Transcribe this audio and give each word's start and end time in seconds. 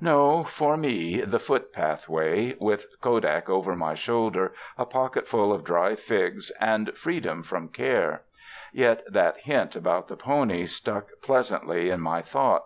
No, 0.00 0.42
for 0.42 0.76
me 0.76 1.20
"the 1.20 1.38
footpath 1.38 2.08
way," 2.08 2.56
with 2.58 2.86
kodak 3.00 3.48
over 3.48 3.76
my 3.76 3.94
shoulder, 3.94 4.52
a 4.76 4.84
pocketful 4.84 5.52
of 5.52 5.62
dried 5.62 6.00
figs, 6.00 6.50
and 6.60 6.96
free 6.96 7.20
dom 7.20 7.44
from 7.44 7.68
care. 7.68 8.22
Yet 8.72 9.04
that 9.08 9.36
hint 9.36 9.76
about 9.76 10.08
the 10.08 10.16
pony 10.16 10.66
stuck 10.66 11.10
pleasantly 11.22 11.88
in 11.90 12.00
my 12.00 12.20
thought. 12.20 12.64